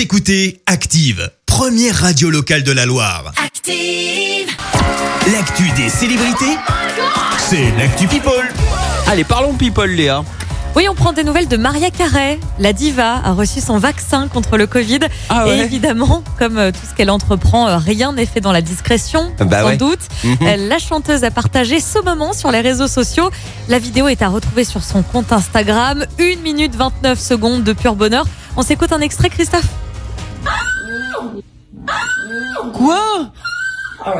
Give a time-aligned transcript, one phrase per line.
[0.00, 3.32] Vous écoutez Active, première radio locale de la Loire.
[3.44, 4.48] Active.
[5.30, 6.56] L'actu des célébrités,
[7.36, 8.48] c'est l'actu People.
[9.08, 10.24] Allez, parlons people, Léa.
[10.74, 12.40] Oui, on prend des nouvelles de Maria Carey.
[12.58, 15.00] La diva a reçu son vaccin contre le Covid.
[15.28, 18.52] Ah ouais Et évidemment, comme euh, tout ce qu'elle entreprend, euh, rien n'est fait dans
[18.52, 19.76] la discrétion, Bah sans ouais.
[19.76, 20.00] doute.
[20.24, 20.36] Mhm.
[20.40, 23.30] Euh, La chanteuse a partagé ce moment sur les réseaux sociaux.
[23.68, 26.06] La vidéo est à retrouver sur son compte Instagram.
[26.18, 28.24] 1 minute 29 secondes de pur bonheur.
[28.56, 29.66] On s'écoute un extrait, Christophe?
[32.74, 33.32] Quoi?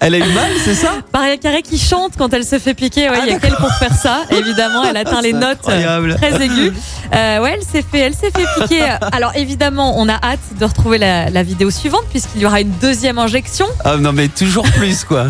[0.00, 0.94] Elle a eu mal, c'est ça?
[1.12, 3.08] Maria Carey qui chante quand elle se fait piquer.
[3.08, 4.22] Ouais, il y a qu'elle pour faire ça.
[4.30, 6.16] Évidemment, elle atteint les notes euh, incroyable.
[6.16, 6.72] très aiguës.
[7.14, 8.84] Euh, ouais, elle s'est fait, elle s'est fait piquer.
[9.12, 12.72] Alors évidemment, on a hâte de retrouver la, la vidéo suivante puisqu'il y aura une
[12.80, 13.66] deuxième injection.
[13.84, 15.26] Ah non, mais toujours plus, quoi.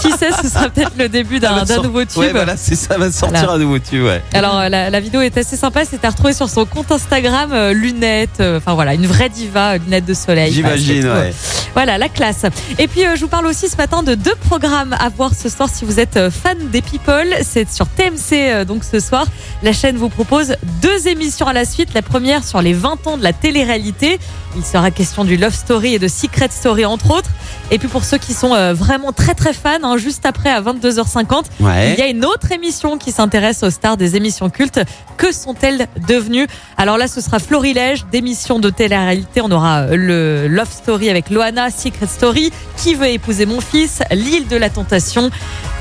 [0.00, 2.18] Qui sait, ce sera peut-être le début d'un nouveau tube.
[2.18, 3.52] Ouais, voilà, ça, va sortir Voilà.
[3.54, 4.22] un nouveau tube, ouais.
[4.34, 5.84] Alors euh, la, la vidéo est assez sympa.
[5.84, 7.52] C'est à retrouver sur son compte Instagram.
[7.52, 10.52] euh, lunettes, euh, enfin voilà, une vraie diva, euh, lunettes de soleil.
[10.52, 11.32] J'imagine, ouais.
[11.78, 12.44] Voilà, la classe.
[12.80, 15.48] Et puis, euh, je vous parle aussi ce matin de deux programmes à voir ce
[15.48, 17.32] soir si vous êtes euh, fan des People.
[17.42, 19.26] C'est sur TMC, euh, donc ce soir.
[19.62, 21.94] La chaîne vous propose deux émissions à la suite.
[21.94, 24.18] La première sur les 20 ans de la télé-réalité.
[24.56, 27.30] Il sera question du Love Story et de Secret Story, entre autres.
[27.70, 31.44] Et puis, pour ceux qui sont vraiment très, très fans, hein, juste après, à 22h50,
[31.60, 34.80] il y a une autre émission qui s'intéresse aux stars des émissions cultes.
[35.18, 36.46] Que sont-elles devenues?
[36.78, 39.42] Alors là, ce sera Florilège, d'émissions de télé-réalité.
[39.42, 44.48] On aura le Love Story avec Loana, Secret Story, Qui veut épouser mon fils, L'île
[44.48, 45.30] de la tentation,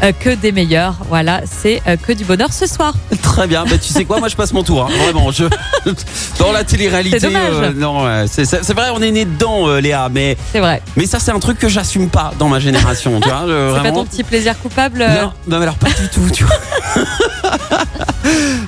[0.04, 0.96] euh, que des meilleurs.
[1.10, 2.94] Voilà, c'est euh, que du bonheur ce soir.
[3.22, 3.66] Très bien.
[3.66, 5.32] Bah, tu sais quoi, moi je passe mon tour, hein, vraiment.
[5.32, 5.46] Je...
[6.40, 10.60] Dans la télé-réalité, C'est euh, non, c'est vrai, on est né dedans, Léa, mais, C'est
[10.60, 10.82] vrai.
[10.96, 13.46] mais ça, c'est un truc que j'assume pas dans ma génération, tu vois.
[13.78, 15.00] C'est pas ton petit plaisir coupable.
[15.00, 16.56] Non, non, mais alors pas du tout, tu vois.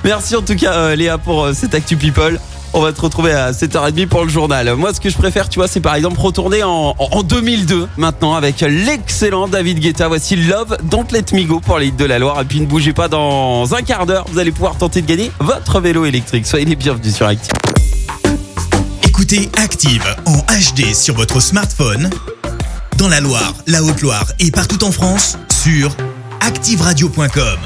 [0.04, 2.38] Merci en tout cas, Léa, pour cette Actu People.
[2.72, 4.72] On va te retrouver à 7h30 pour le journal.
[4.76, 7.88] Moi, ce que je préfère, tu vois, c'est par exemple retourner en, en- en 2002
[7.96, 10.06] maintenant avec l'excellent David Guetta.
[10.06, 12.40] Voici Love, Don't Let Me Go pour les de la Loire.
[12.40, 15.32] Et puis ne bougez pas, dans un quart d'heure, vous allez pouvoir tenter de gagner
[15.40, 16.46] votre vélo électrique.
[16.46, 17.50] Soyez les bienvenus sur Active.
[19.02, 22.08] Écoutez Active en HD sur votre smartphone,
[22.98, 25.90] dans la Loire, la Haute-Loire et partout en France, sur
[26.40, 27.58] activeradio.com.